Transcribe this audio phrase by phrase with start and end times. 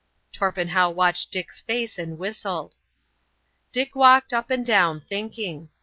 [0.33, 2.73] Torpenhow watched Dick's face and whistled.
[3.71, 5.69] Dick walked up and down, thinking.